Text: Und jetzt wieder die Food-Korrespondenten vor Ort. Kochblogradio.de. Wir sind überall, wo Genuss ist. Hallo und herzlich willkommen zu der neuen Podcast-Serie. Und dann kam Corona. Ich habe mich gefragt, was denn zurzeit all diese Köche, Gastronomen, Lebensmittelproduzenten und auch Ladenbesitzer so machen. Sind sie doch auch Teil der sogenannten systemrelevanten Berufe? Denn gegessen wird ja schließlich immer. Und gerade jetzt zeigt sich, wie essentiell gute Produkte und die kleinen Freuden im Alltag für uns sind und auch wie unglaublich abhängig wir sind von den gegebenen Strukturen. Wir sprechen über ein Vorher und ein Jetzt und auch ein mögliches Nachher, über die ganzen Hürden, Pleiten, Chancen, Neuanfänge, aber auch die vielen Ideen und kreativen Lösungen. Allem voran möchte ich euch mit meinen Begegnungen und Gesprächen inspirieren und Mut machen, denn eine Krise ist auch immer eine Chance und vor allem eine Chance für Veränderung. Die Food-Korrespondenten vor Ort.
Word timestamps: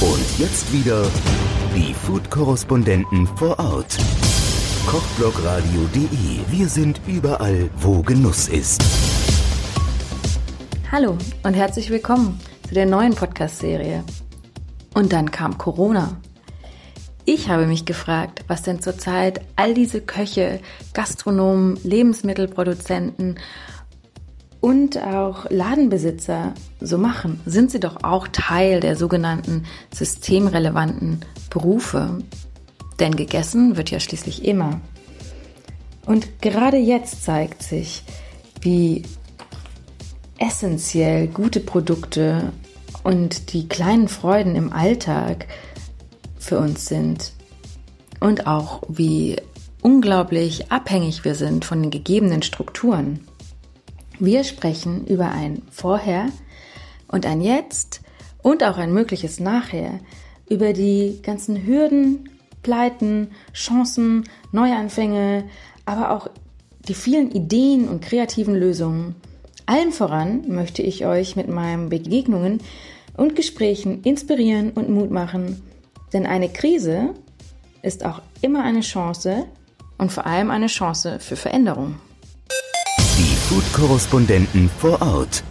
Und 0.00 0.38
jetzt 0.38 0.70
wieder 0.74 1.10
die 1.74 1.94
Food-Korrespondenten 1.94 3.26
vor 3.28 3.58
Ort. 3.58 3.96
Kochblogradio.de. 4.86 6.40
Wir 6.50 6.68
sind 6.68 7.00
überall, 7.06 7.70
wo 7.78 8.02
Genuss 8.02 8.48
ist. 8.48 8.84
Hallo 10.92 11.16
und 11.44 11.54
herzlich 11.54 11.88
willkommen 11.88 12.38
zu 12.68 12.74
der 12.74 12.84
neuen 12.84 13.14
Podcast-Serie. 13.14 14.04
Und 14.92 15.14
dann 15.14 15.30
kam 15.30 15.56
Corona. 15.56 16.20
Ich 17.24 17.48
habe 17.48 17.66
mich 17.66 17.86
gefragt, 17.86 18.44
was 18.48 18.62
denn 18.62 18.82
zurzeit 18.82 19.40
all 19.56 19.72
diese 19.72 20.02
Köche, 20.02 20.60
Gastronomen, 20.92 21.78
Lebensmittelproduzenten 21.84 23.38
und 24.60 24.98
auch 25.02 25.50
Ladenbesitzer 25.50 26.54
so 26.80 26.98
machen. 26.98 27.40
Sind 27.46 27.70
sie 27.70 27.80
doch 27.80 28.02
auch 28.02 28.28
Teil 28.28 28.80
der 28.80 28.96
sogenannten 28.96 29.64
systemrelevanten 29.94 31.20
Berufe? 31.50 32.18
Denn 32.98 33.16
gegessen 33.16 33.76
wird 33.76 33.90
ja 33.90 34.00
schließlich 34.00 34.44
immer. 34.44 34.80
Und 36.06 36.40
gerade 36.40 36.78
jetzt 36.78 37.24
zeigt 37.24 37.62
sich, 37.62 38.02
wie 38.60 39.02
essentiell 40.38 41.26
gute 41.28 41.60
Produkte 41.60 42.52
und 43.02 43.52
die 43.52 43.68
kleinen 43.68 44.08
Freuden 44.08 44.56
im 44.56 44.72
Alltag 44.72 45.46
für 46.38 46.58
uns 46.58 46.86
sind 46.86 47.32
und 48.20 48.46
auch 48.46 48.82
wie 48.88 49.36
unglaublich 49.82 50.70
abhängig 50.70 51.24
wir 51.24 51.34
sind 51.34 51.64
von 51.64 51.82
den 51.82 51.90
gegebenen 51.90 52.42
Strukturen. 52.42 53.20
Wir 54.18 54.44
sprechen 54.44 55.06
über 55.06 55.30
ein 55.30 55.62
Vorher 55.70 56.26
und 57.08 57.26
ein 57.26 57.40
Jetzt 57.40 58.00
und 58.42 58.64
auch 58.64 58.78
ein 58.78 58.92
mögliches 58.92 59.40
Nachher, 59.40 60.00
über 60.48 60.72
die 60.72 61.20
ganzen 61.22 61.66
Hürden, 61.66 62.30
Pleiten, 62.62 63.32
Chancen, 63.52 64.24
Neuanfänge, 64.52 65.44
aber 65.84 66.12
auch 66.12 66.30
die 66.88 66.94
vielen 66.94 67.30
Ideen 67.30 67.88
und 67.88 68.00
kreativen 68.00 68.54
Lösungen. 68.54 69.16
Allem 69.66 69.92
voran 69.92 70.44
möchte 70.48 70.82
ich 70.82 71.04
euch 71.04 71.36
mit 71.36 71.48
meinen 71.48 71.88
Begegnungen 71.88 72.60
und 73.16 73.36
Gesprächen 73.36 74.02
inspirieren 74.02 74.70
und 74.70 74.88
Mut 74.88 75.10
machen, 75.10 75.62
denn 76.12 76.24
eine 76.24 76.48
Krise 76.48 77.14
ist 77.82 78.04
auch 78.04 78.22
immer 78.40 78.62
eine 78.62 78.80
Chance 78.80 79.46
und 79.98 80.12
vor 80.12 80.26
allem 80.26 80.50
eine 80.50 80.68
Chance 80.68 81.18
für 81.20 81.36
Veränderung. 81.36 81.96
Die 83.56 83.62
Food-Korrespondenten 83.62 84.68
vor 84.78 85.00
Ort. 85.00 85.42